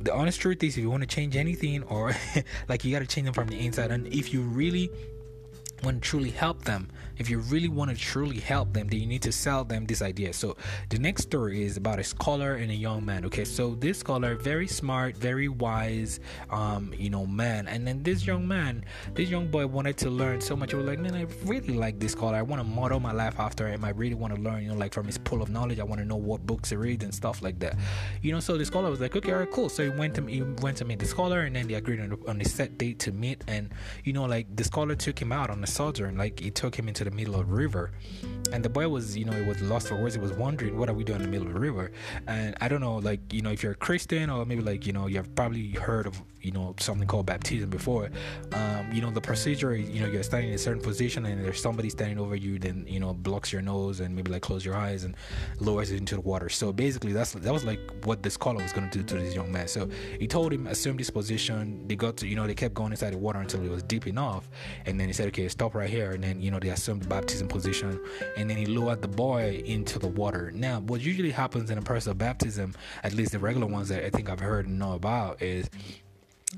the 0.00 0.14
honest 0.14 0.40
truth 0.40 0.62
is 0.62 0.76
if 0.76 0.82
you 0.82 0.90
want 0.90 1.02
to 1.02 1.06
change 1.06 1.36
anything 1.36 1.82
or 1.84 2.14
like 2.68 2.84
you 2.84 2.92
got 2.92 3.00
to 3.00 3.06
change 3.06 3.26
them 3.26 3.34
from 3.34 3.48
the 3.48 3.58
inside 3.58 3.90
and 3.90 4.06
if 4.06 4.32
you 4.32 4.42
really 4.42 4.90
want 5.82 6.02
to 6.02 6.08
truly 6.08 6.30
help 6.30 6.64
them, 6.64 6.88
if 7.18 7.28
you 7.28 7.40
really 7.40 7.68
want 7.68 7.90
to 7.90 7.96
truly 7.96 8.38
help 8.38 8.72
them, 8.72 8.88
then 8.88 9.00
you 9.00 9.06
need 9.06 9.22
to 9.22 9.32
sell 9.32 9.64
them 9.64 9.86
this 9.86 10.02
idea. 10.02 10.32
So 10.32 10.56
the 10.88 10.98
next 10.98 11.22
story 11.22 11.64
is 11.64 11.76
about 11.76 11.98
a 11.98 12.04
scholar 12.04 12.54
and 12.54 12.70
a 12.70 12.74
young 12.74 13.04
man. 13.04 13.24
Okay, 13.26 13.44
so 13.44 13.74
this 13.74 13.98
scholar, 13.98 14.36
very 14.36 14.68
smart, 14.68 15.16
very 15.16 15.48
wise, 15.48 16.20
um, 16.50 16.94
you 16.96 17.10
know, 17.10 17.26
man, 17.26 17.66
and 17.66 17.86
then 17.86 18.02
this 18.02 18.26
young 18.26 18.46
man, 18.46 18.84
this 19.14 19.28
young 19.28 19.48
boy 19.48 19.66
wanted 19.66 19.96
to 19.98 20.10
learn 20.10 20.40
so 20.40 20.56
much. 20.56 20.70
He 20.70 20.76
was 20.76 20.86
like, 20.86 20.98
man, 20.98 21.14
I 21.14 21.26
really 21.44 21.74
like 21.74 21.98
this 21.98 22.12
scholar. 22.12 22.36
I 22.36 22.42
want 22.42 22.60
to 22.60 22.68
model 22.68 23.00
my 23.00 23.12
life 23.12 23.38
after 23.38 23.66
him. 23.66 23.84
I 23.84 23.90
really 23.90 24.14
want 24.14 24.34
to 24.34 24.40
learn, 24.40 24.62
you 24.62 24.68
know, 24.68 24.76
like 24.76 24.94
from 24.94 25.06
his 25.06 25.18
pool 25.18 25.42
of 25.42 25.50
knowledge. 25.50 25.80
I 25.80 25.84
want 25.84 26.00
to 26.00 26.04
know 26.04 26.16
what 26.16 26.46
books 26.46 26.70
he 26.70 26.76
reads 26.76 27.04
and 27.04 27.14
stuff 27.14 27.42
like 27.42 27.58
that. 27.60 27.76
You 28.22 28.32
know, 28.32 28.40
so 28.40 28.56
the 28.56 28.64
scholar 28.64 28.90
was 28.90 29.00
like, 29.00 29.16
okay, 29.16 29.32
all 29.32 29.40
right, 29.40 29.50
cool. 29.50 29.68
So 29.68 29.82
he 29.82 29.90
went 29.90 30.14
to 30.16 30.26
he 30.26 30.42
went 30.42 30.76
to 30.78 30.84
meet 30.84 31.00
the 31.00 31.06
scholar, 31.06 31.40
and 31.40 31.56
then 31.56 31.66
they 31.66 31.74
agreed 31.74 32.00
on, 32.00 32.16
on 32.28 32.40
a 32.40 32.44
set 32.44 32.78
date 32.78 32.98
to 33.00 33.12
meet. 33.12 33.42
And 33.48 33.70
you 34.04 34.12
know, 34.12 34.24
like 34.24 34.54
the 34.54 34.64
scholar 34.64 34.94
took 34.94 35.20
him 35.20 35.32
out 35.32 35.50
on 35.50 35.62
a 35.64 35.66
sojourn, 35.68 36.16
like 36.16 36.42
it 36.42 36.54
took 36.54 36.74
him 36.74 36.88
into 36.88 37.04
the 37.04 37.10
middle 37.10 37.36
of 37.36 37.48
the 37.48 37.54
river. 37.54 37.92
And 38.52 38.64
the 38.64 38.68
boy 38.68 38.88
was 38.88 39.16
you 39.16 39.24
know 39.24 39.32
he 39.32 39.42
was 39.42 39.60
lost 39.62 39.88
for 39.88 39.96
words. 39.96 40.14
He 40.14 40.20
was 40.20 40.32
wondering 40.32 40.78
what 40.78 40.88
are 40.88 40.94
we 40.94 41.04
doing 41.04 41.20
in 41.20 41.26
the 41.26 41.30
middle 41.30 41.46
of 41.46 41.54
the 41.54 41.60
river? 41.60 41.92
And 42.26 42.56
i 42.60 42.68
don't 42.68 42.80
know 42.80 42.96
like 42.96 43.32
you 43.32 43.42
know 43.42 43.50
if 43.50 43.62
you're 43.62 43.72
a 43.72 43.76
christian 43.76 44.30
or 44.30 44.44
maybe 44.44 44.62
like 44.62 44.86
you 44.86 44.92
know 44.92 45.06
you've 45.06 45.34
probably 45.34 45.70
heard 45.70 46.06
of 46.06 46.20
you 46.48 46.52
know 46.52 46.74
something 46.80 47.06
called 47.06 47.26
baptism 47.26 47.68
before. 47.68 48.10
Um, 48.52 48.90
you 48.92 49.02
know 49.02 49.10
the 49.10 49.20
procedure 49.20 49.76
you 49.76 50.00
know 50.00 50.08
you're 50.08 50.22
standing 50.22 50.48
in 50.48 50.54
a 50.54 50.64
certain 50.68 50.82
position 50.82 51.26
and 51.26 51.44
there's 51.44 51.60
somebody 51.60 51.90
standing 51.90 52.18
over 52.18 52.34
you 52.34 52.58
then 52.58 52.86
you 52.88 53.00
know 53.00 53.12
blocks 53.12 53.52
your 53.52 53.60
nose 53.60 54.00
and 54.00 54.16
maybe 54.16 54.30
like 54.30 54.42
close 54.42 54.64
your 54.64 54.74
eyes 54.74 55.04
and 55.04 55.14
lowers 55.60 55.90
it 55.90 55.98
into 55.98 56.14
the 56.14 56.22
water. 56.22 56.48
So 56.48 56.72
basically 56.72 57.12
that's 57.12 57.32
that 57.32 57.52
was 57.52 57.64
like 57.64 57.80
what 58.04 58.22
this 58.22 58.34
scholar 58.34 58.62
was 58.62 58.72
going 58.72 58.88
to 58.88 58.98
do 58.98 59.04
to 59.04 59.14
this 59.22 59.34
young 59.34 59.52
man. 59.52 59.68
So 59.68 59.88
he 60.18 60.26
told 60.26 60.52
him 60.52 60.66
assume 60.66 60.96
this 60.96 61.10
position. 61.10 61.86
They 61.86 61.96
got 61.96 62.16
to 62.18 62.26
you 62.26 62.36
know 62.36 62.46
they 62.46 62.54
kept 62.54 62.74
going 62.74 62.92
inside 62.92 63.12
the 63.12 63.18
water 63.18 63.40
until 63.40 63.62
it 63.62 63.70
was 63.70 63.82
deep 63.82 64.06
enough. 64.06 64.48
And 64.86 64.98
then 64.98 65.08
he 65.08 65.12
said 65.12 65.28
okay 65.28 65.48
stop 65.48 65.74
right 65.74 65.90
here. 65.90 66.12
And 66.12 66.24
then 66.24 66.40
you 66.40 66.50
know 66.50 66.58
they 66.58 66.70
assumed 66.70 67.02
the 67.02 67.08
baptism 67.08 67.48
position. 67.48 68.00
And 68.38 68.48
then 68.48 68.56
he 68.56 68.64
lowered 68.64 69.02
the 69.02 69.08
boy 69.08 69.62
into 69.66 69.98
the 69.98 70.08
water. 70.08 70.50
Now 70.54 70.80
what 70.80 71.02
usually 71.02 71.30
happens 71.30 71.70
in 71.70 71.76
a 71.76 71.82
person 71.82 72.12
of 72.12 72.18
baptism 72.18 72.74
at 73.02 73.12
least 73.12 73.32
the 73.32 73.38
regular 73.38 73.66
ones 73.66 73.88
that 73.88 74.04
i 74.04 74.10
think 74.10 74.30
i've 74.30 74.40
heard 74.40 74.66
and 74.66 74.78
know 74.78 74.92
about 74.92 75.42
is 75.42 75.68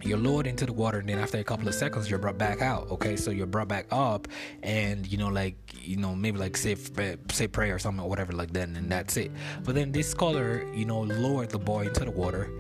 you're 0.03 0.19
lowered 0.19 0.47
into 0.47 0.67
the 0.67 0.73
water 0.73 0.99
and 0.99 1.09
then 1.09 1.19
after 1.19 1.39
a 1.39 1.45
couple 1.45 1.69
of 1.69 1.75
seconds 1.75 2.09
you're 2.09 2.19
brought 2.19 2.39
back 2.39 2.63
out 2.63 2.91
okay? 2.91 3.17
So 3.17 3.31
you're 3.31 3.47
brought 3.47 3.69
back 3.69 3.87
up 3.91 4.29
and 4.63 5.07
you 5.07 5.19
know 5.19 5.29
like 5.29 5.57
you 5.75 5.97
know 5.97 6.15
maybe 6.15 6.39
like 6.39 6.57
say 6.57 6.77
eh, 6.99 7.17
say 7.31 7.47
prayer 7.47 7.75
or 7.75 7.79
something 7.79 8.05
or 8.05 8.09
whatever 8.09 8.33
like 8.33 8.53
that 8.53 8.69
and 8.69 8.91
that's 8.91 9.17
it. 9.17 9.31
But 9.65 9.75
then 9.75 9.93
this 9.93 10.09
scholar 10.09 10.67
you 10.75 10.85
know 10.85 11.01
lowered 11.01 11.51
the 11.51 11.59
boy 11.59 11.87
into 11.87 12.05
the 12.05 12.11
water 12.11 12.51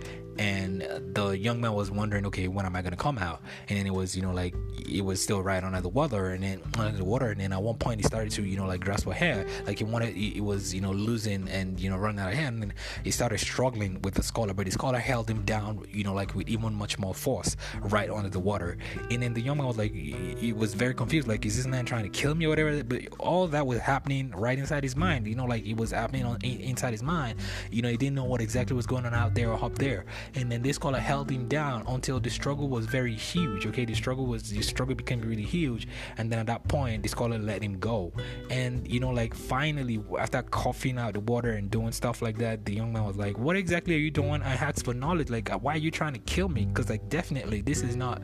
and 0.41 0.81
the 1.15 1.37
young 1.37 1.61
man 1.61 1.75
was 1.75 1.91
wondering, 1.91 2.25
okay, 2.25 2.49
when 2.49 2.65
am 2.65 2.75
I 2.75 2.81
gonna 2.81 2.97
come 2.97 3.19
out? 3.19 3.43
And 3.69 3.79
then 3.79 3.87
it 3.87 3.93
was, 3.93 4.17
you 4.17 4.23
know, 4.23 4.33
like 4.33 4.55
it 4.89 5.05
was 5.05 5.21
still 5.21 5.43
right 5.43 5.63
under 5.63 5.83
the 5.83 5.91
water, 5.91 6.31
and 6.31 6.43
then 6.43 6.63
under 6.79 6.97
the 6.97 7.05
water, 7.05 7.29
and 7.31 7.39
then 7.39 7.53
at 7.53 7.63
one 7.63 7.77
point 7.77 8.01
he 8.01 8.05
started 8.05 8.33
to, 8.33 8.43
you 8.43 8.57
know, 8.57 8.65
like 8.65 8.81
grasp 8.81 9.05
for 9.05 9.13
hair, 9.13 9.47
like 9.67 9.79
he 9.79 9.85
wanted, 9.85 10.17
it 10.17 10.41
was, 10.41 10.73
you 10.75 10.81
know, 10.81 10.93
losing 10.93 11.47
and 11.51 11.79
you 11.79 11.91
know 11.91 11.99
running 11.99 12.19
out 12.19 12.31
of 12.33 12.39
hand, 12.39 12.63
and 12.63 12.73
he 13.05 13.11
started 13.11 13.39
struggling 13.39 14.01
with 14.01 14.15
the 14.15 14.23
scholar, 14.23 14.55
but 14.55 14.65
the 14.65 14.73
scholar 14.73 14.99
held 14.99 15.29
him 15.29 15.43
down, 15.43 15.85
you 15.91 16.05
know, 16.05 16.15
like 16.15 16.35
with 16.35 16.49
even 16.49 16.73
much 16.73 16.99
more 16.99 17.13
force, 17.13 17.55
right 17.83 18.09
under 18.09 18.31
the 18.31 18.41
water, 18.41 18.79
and 19.11 19.23
then 19.23 19.35
the 19.35 19.43
young 19.43 19.59
man 19.59 19.67
was 19.67 19.77
like, 19.77 19.93
he 19.93 20.55
was 20.55 20.73
very 20.73 20.95
confused, 20.95 21.29
like, 21.29 21.45
is 21.45 21.59
this 21.59 21.67
man 21.67 21.85
trying 21.85 22.05
to 22.05 22.09
kill 22.09 22.35
me 22.35 22.47
or 22.47 22.49
whatever? 22.49 22.83
But 22.83 23.03
all 23.19 23.47
that 23.49 23.67
was 23.67 23.79
happening 23.81 24.31
right 24.31 24.59
inside 24.59 24.85
his 24.85 24.97
mind, 24.97 25.27
you 25.27 25.35
know, 25.35 25.45
like 25.45 25.67
it 25.67 25.77
was 25.77 25.91
happening 25.91 26.25
on 26.25 26.39
inside 26.43 26.93
his 26.93 27.03
mind, 27.03 27.39
you 27.71 27.83
know, 27.83 27.91
he 27.91 27.99
didn't 27.99 28.15
know 28.15 28.25
what 28.25 28.41
exactly 28.41 28.75
was 28.75 28.87
going 28.87 29.05
on 29.05 29.13
out 29.13 29.35
there 29.35 29.53
or 29.53 29.63
up 29.63 29.77
there 29.77 30.07
and 30.35 30.51
then 30.51 30.63
this 30.63 30.79
caller 30.79 30.99
held 30.99 31.31
him 31.31 31.49
down 31.49 31.85
until 31.89 32.21
the 32.21 32.31
struggle 32.31 32.69
was 32.69 32.87
very 32.87 33.15
huge 33.15 33.67
okay? 33.67 33.85
The 33.85 33.95
struggle 33.95 34.27
was 34.27 34.51
the 34.51 34.63
struggle 34.63 34.95
became 34.95 35.21
really 35.21 35.43
huge. 35.43 35.89
And 36.19 36.31
then 36.31 36.39
at 36.39 36.47
that 36.47 36.67
point 36.69 37.03
this 37.03 37.15
caller 37.15 37.39
let 37.39 37.63
him 37.63 37.79
go. 37.79 38.13
And 38.51 38.91
you 38.91 39.01
know 39.01 39.11
like 39.11 39.35
finally 39.35 40.03
after 40.19 40.43
coughing 40.43 40.99
out 40.99 41.15
the 41.15 41.21
water 41.21 41.53
and 41.53 41.71
doing 41.71 41.93
stuff 41.93 42.23
like 42.23 42.39
that 42.39 42.65
the 42.65 42.75
young 42.75 42.93
man 42.93 43.05
was 43.05 43.17
like 43.17 43.39
what 43.39 43.57
exactly 43.57 43.95
are 43.95 43.99
you 43.99 44.11
doing? 44.11 44.43
I 44.43 44.55
asked 44.55 44.85
for 44.85 44.95
knowledge. 44.95 45.31
Like 45.31 45.51
why 45.51 45.75
are 45.75 45.79
you 45.79 45.91
trying 45.91 46.15
to 46.15 46.21
kill 46.21 46.49
me? 46.49 46.67
Because 46.67 46.89
like 46.89 47.09
definitely 47.09 47.61
this 47.61 47.83
is 47.83 47.97
not 47.97 48.23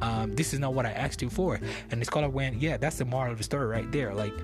um, 0.00 0.34
this 0.34 0.52
is 0.54 0.60
not 0.60 0.74
what 0.74 0.86
I 0.86 0.92
asked 0.92 1.22
you 1.22 1.30
for. 1.30 1.60
And 1.90 2.00
the 2.00 2.04
scholar 2.04 2.28
went, 2.28 2.60
yeah, 2.60 2.76
that's 2.76 2.98
the 2.98 3.04
moral 3.04 3.32
of 3.32 3.38
the 3.38 3.44
story 3.44 3.66
right 3.66 3.90
there. 3.90 4.14
Like 4.14 4.34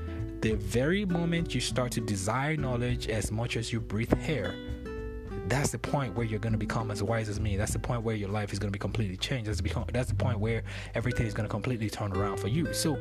the 0.40 0.54
very 0.54 1.04
moment 1.04 1.54
you 1.54 1.60
start 1.60 1.92
to 1.92 2.00
desire 2.00 2.56
knowledge 2.56 3.08
as 3.08 3.30
much 3.30 3.56
as 3.56 3.72
you 3.72 3.80
breathe 3.80 4.12
air, 4.26 4.54
that's 5.46 5.70
the 5.70 5.78
point 5.78 6.14
where 6.14 6.26
you're 6.26 6.38
going 6.38 6.52
to 6.52 6.58
become 6.58 6.90
as 6.90 7.02
wise 7.02 7.28
as 7.28 7.38
me. 7.38 7.56
That's 7.56 7.72
the 7.72 7.78
point 7.78 8.02
where 8.02 8.16
your 8.16 8.30
life 8.30 8.52
is 8.52 8.58
going 8.58 8.72
to 8.72 8.76
be 8.76 8.78
completely 8.78 9.16
changed. 9.16 9.48
That's, 9.48 9.60
become, 9.60 9.84
that's 9.92 10.08
the 10.08 10.14
point 10.14 10.38
where 10.38 10.62
everything 10.94 11.26
is 11.26 11.34
going 11.34 11.46
to 11.46 11.50
completely 11.50 11.90
turn 11.90 12.12
around 12.12 12.38
for 12.38 12.48
you. 12.48 12.72
So, 12.72 12.98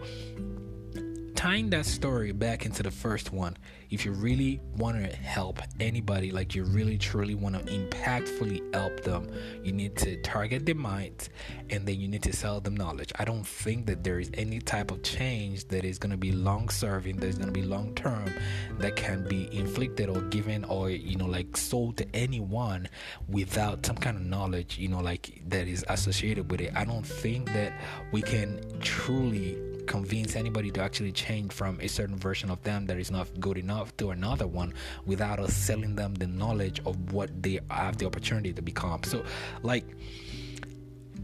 tying 1.44 1.70
that 1.70 1.86
story 1.86 2.32
back 2.32 2.66
into 2.66 2.82
the 2.82 2.90
first 2.90 3.34
one, 3.34 3.58
if 3.90 4.06
you 4.06 4.14
really 4.14 4.62
want 4.78 4.96
to 4.96 5.14
help 5.14 5.60
anybody, 5.78 6.32
like 6.32 6.56
you 6.56 6.64
really 6.64 6.98
truly 6.98 7.36
want 7.36 7.54
to 7.54 7.62
impactfully 7.66 8.74
help 8.74 9.04
them, 9.04 9.30
you 9.62 9.74
need 9.74 9.94
to 9.98 10.16
target 10.22 10.66
their 10.66 10.74
minds 10.74 11.30
and 11.70 11.86
then 11.86 12.00
you 12.00 12.08
need 12.08 12.24
to 12.24 12.32
sell 12.32 12.62
them 12.62 12.78
knowledge. 12.78 13.12
I 13.20 13.26
don't 13.26 13.46
think 13.46 13.88
that 13.88 14.06
there 14.06 14.22
is 14.22 14.32
any 14.36 14.60
type 14.60 14.90
of 14.90 15.04
change 15.04 15.66
that 15.66 15.84
is 15.84 16.00
going 16.00 16.12
to 16.12 16.18
be 16.18 16.32
long 16.32 16.70
serving, 16.70 17.18
that 17.18 17.28
is 17.28 17.36
going 17.36 17.54
to 17.54 17.60
be 17.60 17.62
long 17.62 17.94
term, 17.94 18.34
that 18.80 18.96
can 18.96 19.28
be 19.28 19.54
inflicted 19.54 20.08
or 20.08 20.22
given 20.22 20.64
or, 20.64 20.92
you 20.92 21.18
know, 21.18 21.26
like 21.26 21.58
sold 21.58 21.98
to 21.98 22.08
anyone 22.16 22.88
without 23.28 23.86
some 23.86 23.98
kind 23.98 24.16
of 24.16 24.24
knowledge, 24.24 24.78
you 24.78 24.88
know, 24.88 25.02
like 25.02 25.42
that 25.50 25.68
is 25.68 25.84
associated 25.90 26.50
with 26.50 26.62
it. 26.62 26.72
I 26.74 26.86
don't 26.86 27.06
think 27.06 27.52
that 27.52 27.74
we 28.14 28.22
can 28.22 28.62
truly 28.80 29.58
convince 29.88 30.36
anybody 30.36 30.72
to 30.72 30.82
actually 30.82 31.12
change 31.12 31.52
from 31.52 31.80
a 31.82 31.88
certain 31.88 32.18
version 32.18 32.50
of 32.50 32.62
them 32.64 32.86
that 32.88 32.98
is 32.98 33.12
not 33.12 33.28
good 33.40 33.58
enough 33.58 33.96
to 33.98 34.12
another 34.12 34.48
one 34.48 34.74
without 35.06 35.40
us 35.40 35.54
selling 35.54 35.96
them 35.96 36.14
the 36.16 36.28
knowledge 36.28 36.82
of 36.86 37.14
what 37.14 37.30
they 37.42 37.60
have 37.70 37.98
the 37.98 38.06
opportunity 38.06 38.54
to 38.54 38.62
become. 38.62 39.04
So, 39.04 39.24
like, 39.62 39.86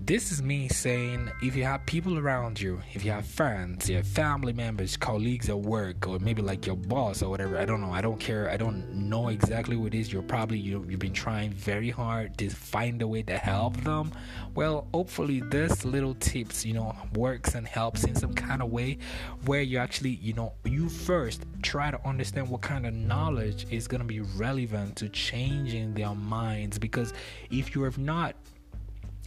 this 0.10 0.32
is 0.32 0.42
me 0.42 0.68
saying 0.70 1.30
if 1.44 1.56
you 1.56 1.63
have 1.63 1.86
people 1.86 2.18
around 2.18 2.60
you, 2.60 2.82
if 2.96 3.06
you 3.06 3.12
have 3.12 3.28
friends, 3.28 3.88
you 3.88 3.98
have 3.98 4.08
family 4.08 4.51
members, 4.51 4.98
colleagues 4.98 5.50
at 5.50 5.60
work, 5.60 6.08
or 6.08 6.18
maybe 6.18 6.42
like 6.42 6.66
your 6.66 6.78
boss 6.78 7.22
or 7.22 7.30
whatever, 7.30 7.60
I 7.60 7.66
don't 7.66 7.80
know, 7.80 7.92
I 7.92 8.01
don't 8.01 8.20
care, 8.20 8.50
I 8.50 8.58
don't 8.58 8.92
know 8.92 9.28
exactly 9.28 9.75
what 9.75 9.94
it 9.94 10.00
is. 10.00 10.12
You're 10.12 10.24
probably 10.24 10.58
you, 10.58 10.84
you've 10.89 11.00
been 11.00 11.13
trying 11.13 11.51
very 11.51 11.92
hard 11.92 12.39
to 12.39 12.50
find 12.50 13.00
a 13.04 13.08
way 13.08 13.22
to 13.22 13.38
help 13.38 13.78
them. 13.84 14.12
Well, 14.56 14.88
hopefully 14.96 15.44
this 15.51 15.86
little 15.86 16.16
tips, 16.16 16.66
you 16.66 16.74
know, 16.74 16.96
works 17.13 17.54
and 17.54 17.68
helps 17.68 18.04
in 18.04 18.16
some 18.16 18.34
kind 18.34 18.63
of 18.63 18.72
way 18.72 18.98
where 19.46 19.62
you 19.62 19.78
actually, 19.78 20.18
you 20.24 20.34
know, 20.34 20.54
you 20.66 20.89
first 20.89 21.46
try 21.62 21.92
to 21.92 22.04
understand 22.04 22.50
what 22.50 22.62
kind 22.62 22.88
of 22.88 22.96
knowledge 22.96 23.68
is 23.70 23.88
going 23.88 24.01
to 24.01 24.08
be 24.08 24.22
relevant 24.22 24.96
to 24.96 25.10
changing 25.10 25.94
their 25.94 26.16
minds 26.16 26.80
because 26.80 27.13
if 27.51 27.75
you 27.75 27.84
have 27.84 28.00
not 28.00 28.36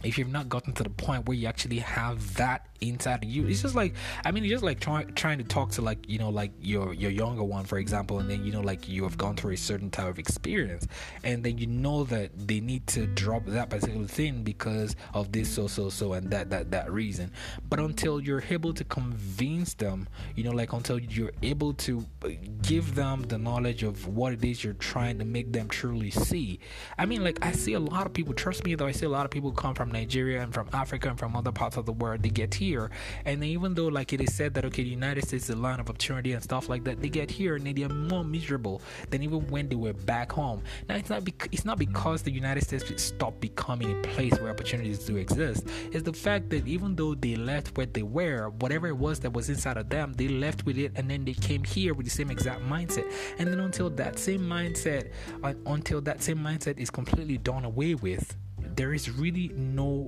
if 0.03 0.17
you've 0.17 0.31
not 0.31 0.49
gotten 0.49 0.73
to 0.73 0.83
the 0.83 0.89
point 0.89 1.27
where 1.27 1.37
you 1.37 1.47
actually 1.47 1.79
have 1.79 2.35
that 2.35 2.67
inside 2.81 3.23
of 3.23 3.29
you 3.29 3.47
it's 3.47 3.61
just 3.61 3.75
like 3.75 3.93
i 4.25 4.31
mean 4.31 4.43
it's 4.43 4.51
just 4.51 4.63
like 4.63 4.79
trying 4.79 5.07
trying 5.13 5.37
to 5.37 5.43
talk 5.45 5.71
to 5.71 5.81
like 5.81 5.99
you 6.09 6.19
know 6.19 6.29
like 6.29 6.51
your 6.59 6.93
your 6.93 7.11
younger 7.11 7.43
one 7.43 7.63
for 7.63 7.77
example 7.77 8.19
and 8.19 8.29
then 8.29 8.43
you 8.43 8.51
know 8.51 8.59
like 8.59 8.89
you 8.89 9.03
have 9.03 9.17
gone 9.17 9.35
through 9.35 9.53
a 9.53 9.57
certain 9.57 9.89
type 9.89 10.07
of 10.07 10.19
experience 10.19 10.85
and 11.23 11.43
then 11.43 11.57
you 11.57 11.67
know 11.67 12.03
that 12.03 12.29
they 12.47 12.59
need 12.59 12.85
to 12.87 13.07
drop 13.07 13.45
that 13.45 13.69
particular 13.69 14.05
thing 14.05 14.43
because 14.43 14.95
of 15.13 15.31
this 15.31 15.49
so 15.49 15.67
so 15.67 15.89
so 15.89 16.13
and 16.13 16.29
that 16.29 16.49
that 16.49 16.71
that 16.71 16.91
reason. 16.91 17.31
But 17.69 17.79
until 17.79 18.19
you're 18.19 18.43
able 18.49 18.73
to 18.73 18.83
convince 18.83 19.73
them 19.73 20.07
you 20.35 20.43
know 20.43 20.51
like 20.51 20.73
until 20.73 20.99
you're 20.99 21.31
able 21.41 21.73
to 21.73 22.05
uh, 22.23 22.29
give 22.61 22.95
them 22.95 23.23
the 23.23 23.37
knowledge 23.37 23.83
of 23.83 24.07
what 24.07 24.33
it 24.33 24.43
is 24.43 24.63
you're 24.63 24.73
trying 24.73 25.19
to 25.19 25.25
make 25.25 25.51
them 25.51 25.67
truly 25.69 26.11
see. 26.11 26.59
I 26.97 27.05
mean 27.05 27.23
like 27.23 27.43
i 27.45 27.51
see 27.51 27.73
a 27.73 27.79
lot 27.79 28.05
of 28.05 28.13
people 28.13 28.33
trust 28.33 28.63
me 28.65 28.75
though 28.75 28.85
i 28.85 28.91
see 28.91 29.05
a 29.05 29.09
lot 29.09 29.25
of 29.25 29.31
people 29.31 29.51
come 29.51 29.75
from 29.75 29.91
nigeria 29.93 30.41
and 30.41 30.53
from 30.53 30.67
africa 30.73 31.09
and 31.09 31.19
from 31.19 31.35
other 31.35 31.51
parts 31.51 31.77
of 31.77 31.85
the 31.85 31.93
world 31.93 32.21
they 32.23 32.29
get 32.29 32.53
here. 32.53 32.89
And 33.25 33.43
even 33.43 33.73
though 33.73 33.87
like 33.87 34.13
it 34.13 34.21
is 34.21 34.33
said 34.33 34.53
that 34.55 34.65
okay, 34.65 34.83
the 34.83 34.89
United 34.89 35.27
States 35.27 35.45
is 35.45 35.49
a 35.51 35.55
land 35.55 35.79
of 35.79 35.89
opportunity 35.89 36.33
and 36.33 36.43
stuff 36.43 36.69
like 36.69 36.83
that, 36.85 37.01
they 37.01 37.09
get 37.09 37.29
here 37.29 37.55
and 37.55 37.65
they 37.65 37.83
are 37.83 37.89
more 37.89 38.23
miserable 38.23 38.81
than 39.09 39.23
even 39.23 39.47
when 39.47 39.69
they 39.69 39.75
were 39.75 39.93
back 39.93 40.31
home. 40.31 40.61
Now 40.89 40.95
it's 40.95 41.09
not 41.09 41.23
bec- 41.23 41.49
it's 41.51 41.65
not 41.65 41.77
because 41.77 42.21
the 42.23 42.31
United 42.31 42.63
States 42.63 43.01
stopped 43.01 43.39
becoming 43.39 43.91
a 43.91 44.01
place 44.07 44.33
where 44.39 44.51
opportunities 44.51 44.99
do 44.99 45.17
exist. 45.17 45.67
It's 45.91 46.03
the 46.03 46.13
fact 46.13 46.49
that 46.49 46.67
even 46.67 46.95
though 46.95 47.15
they 47.15 47.35
left 47.35 47.75
where 47.77 47.85
they 47.85 48.03
were, 48.03 48.49
whatever 48.59 48.87
it 48.87 48.97
was 48.97 49.19
that 49.21 49.31
was 49.33 49.49
inside 49.49 49.77
of 49.77 49.89
them, 49.89 50.13
they 50.13 50.27
left 50.27 50.65
with 50.65 50.77
it 50.77 50.91
and 50.95 51.09
then 51.09 51.25
they 51.25 51.33
came 51.33 51.63
here 51.63 51.93
with 51.93 52.05
the 52.05 52.11
same 52.11 52.31
exact 52.31 52.61
mindset. 52.61 53.11
And 53.37 53.47
then 53.47 53.59
until 53.59 53.89
that 53.91 54.17
same 54.17 54.41
mindset, 54.41 55.11
uh, 55.43 55.53
until 55.65 56.01
that 56.01 56.21
same 56.21 56.39
mindset 56.39 56.77
is 56.77 56.89
completely 56.89 57.37
done 57.37 57.65
away 57.65 57.95
with, 57.95 58.35
there 58.75 58.93
is 58.93 59.09
really 59.11 59.49
no 59.55 60.07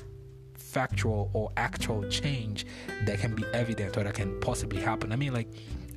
factual 0.53 1.29
or 1.34 1.51
actual 1.57 2.03
change 2.10 2.65
that 3.05 3.19
can 3.19 3.36
be 3.36 3.43
evident 3.53 3.95
or 3.98 4.03
that 4.03 4.13
can 4.13 4.39
possibly 4.39 4.81
happen. 4.81 5.12
I 5.12 5.15
mean, 5.15 5.34
like, 5.34 5.48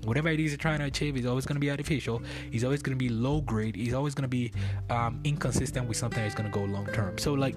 whatever 0.05 0.29
it 0.29 0.41
is 0.41 0.53
you're 0.53 0.59
trying 0.59 0.79
to 0.79 0.87
achieve 0.87 1.17
is 1.17 1.27
always 1.27 1.47
going 1.47 1.57
to 1.57 1.61
be 1.61 1.71
artificial. 1.71 2.23
He's 2.51 2.65
always 2.65 2.83
going 2.83 2.97
to 2.97 2.99
be 2.99 3.09
low 3.09 3.41
grade. 3.41 3.77
He's 3.77 3.95
always 3.95 4.15
going 4.15 4.23
to 4.23 4.29
be 4.29 4.53
um, 4.91 5.21
inconsistent 5.25 5.89
with 5.89 5.97
something 5.97 6.23
that's 6.23 6.35
going 6.35 6.51
to 6.51 6.57
go 6.57 6.65
long 6.65 6.87
term. 6.87 7.19
So, 7.19 7.35
like, 7.35 7.57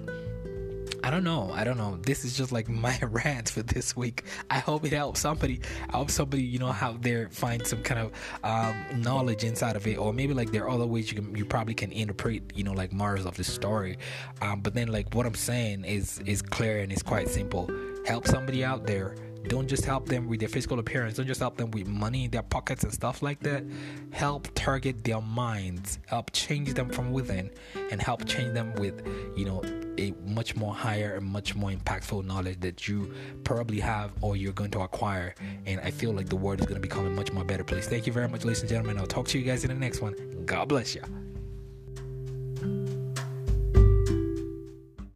I 1.04 1.10
don't 1.10 1.24
know. 1.24 1.50
I 1.52 1.64
don't 1.64 1.78
know. 1.78 1.96
This 1.96 2.24
is 2.24 2.36
just 2.36 2.52
like 2.52 2.68
my 2.86 2.98
rant 3.02 3.50
for 3.50 3.62
this 3.62 3.96
week. 3.96 4.24
I 4.50 4.58
hope 4.58 4.84
it 4.84 4.92
helps 4.92 5.20
somebody. 5.20 5.60
I 5.90 5.96
hope 5.96 6.10
somebody, 6.10 6.42
you 6.42 6.58
know, 6.58 6.74
out 6.80 7.02
there 7.02 7.28
find 7.30 7.66
some 7.66 7.82
kind 7.82 8.00
of 8.00 8.12
um, 8.44 9.02
knowledge 9.02 9.44
inside 9.44 9.76
of 9.76 9.86
it, 9.86 9.96
or 9.98 10.12
maybe 10.12 10.34
like 10.34 10.52
there 10.52 10.64
are 10.64 10.70
other 10.70 10.86
ways 10.86 11.10
you 11.10 11.20
can, 11.20 11.34
you 11.34 11.44
probably 11.44 11.74
can 11.74 11.92
interpret, 11.92 12.56
you 12.56 12.64
know, 12.64 12.72
like 12.72 12.92
Mars 12.92 13.26
of 13.26 13.36
the 13.36 13.44
story. 13.44 13.98
Um, 14.40 14.60
but 14.60 14.74
then 14.74 14.88
like 14.88 15.14
what 15.14 15.26
I'm 15.26 15.34
saying 15.34 15.84
is 15.84 16.20
is 16.20 16.42
clear 16.42 16.80
and 16.80 16.92
it's 16.92 17.02
quite 17.02 17.28
simple. 17.28 17.70
Help 18.06 18.26
somebody 18.26 18.64
out 18.64 18.86
there 18.86 19.14
don't 19.48 19.66
just 19.66 19.84
help 19.84 20.06
them 20.06 20.28
with 20.28 20.40
their 20.40 20.48
physical 20.48 20.78
appearance. 20.78 21.16
Don't 21.16 21.26
just 21.26 21.40
help 21.40 21.56
them 21.56 21.70
with 21.72 21.86
money 21.86 22.24
in 22.24 22.30
their 22.30 22.42
pockets 22.42 22.84
and 22.84 22.92
stuff 22.92 23.22
like 23.22 23.40
that. 23.40 23.64
Help 24.12 24.48
target 24.54 25.02
their 25.02 25.20
minds. 25.20 25.98
Help 26.06 26.30
change 26.32 26.74
them 26.74 26.88
from 26.88 27.12
within, 27.12 27.50
and 27.90 28.00
help 28.00 28.24
change 28.24 28.54
them 28.54 28.72
with, 28.74 29.04
you 29.36 29.44
know, 29.44 29.62
a 30.02 30.14
much 30.26 30.56
more 30.56 30.74
higher 30.74 31.14
and 31.14 31.26
much 31.26 31.54
more 31.54 31.70
impactful 31.70 32.24
knowledge 32.24 32.60
that 32.60 32.88
you 32.88 33.12
probably 33.44 33.80
have 33.80 34.12
or 34.20 34.36
you're 34.36 34.52
going 34.52 34.70
to 34.72 34.80
acquire. 34.80 35.34
And 35.66 35.80
I 35.80 35.90
feel 35.90 36.12
like 36.12 36.28
the 36.28 36.36
world 36.36 36.60
is 36.60 36.66
going 36.66 36.80
to 36.80 36.86
become 36.88 37.06
a 37.06 37.10
much 37.10 37.32
more 37.32 37.44
better 37.44 37.64
place. 37.64 37.86
Thank 37.88 38.06
you 38.06 38.12
very 38.12 38.28
much, 38.28 38.44
ladies 38.44 38.60
and 38.60 38.68
gentlemen. 38.68 38.98
I'll 38.98 39.06
talk 39.06 39.28
to 39.28 39.38
you 39.38 39.44
guys 39.44 39.64
in 39.64 39.70
the 39.70 39.76
next 39.76 40.00
one. 40.00 40.14
God 40.44 40.68
bless 40.68 40.94
you. 40.94 41.31